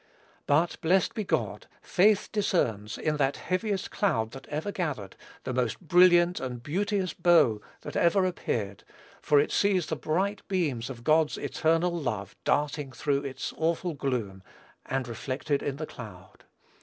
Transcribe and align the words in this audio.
But, 0.47 0.81
blessed 0.81 1.13
be 1.13 1.23
God, 1.23 1.67
faith 1.79 2.29
discerns, 2.31 2.97
in 2.97 3.17
that 3.17 3.37
heaviest 3.37 3.91
cloud 3.91 4.31
that 4.31 4.47
ever 4.47 4.71
gathered, 4.71 5.15
the 5.43 5.53
most 5.53 5.79
brilliant 5.79 6.39
and 6.39 6.63
beauteous 6.63 7.13
bow 7.13 7.61
that 7.81 7.95
ever 7.95 8.25
appeared; 8.25 8.83
for 9.21 9.39
it 9.39 9.51
sees 9.51 9.85
the 9.85 9.95
bright 9.95 10.41
beams 10.47 10.89
of 10.89 11.03
God's 11.03 11.37
eternal 11.37 11.93
love 11.95 12.35
darting 12.43 12.91
through 12.91 13.19
the 13.19 13.53
awful 13.57 13.93
gloom, 13.93 14.41
and 14.87 15.07
reflected 15.07 15.61
in 15.61 15.75
the 15.75 15.85
cloud. 15.85 16.45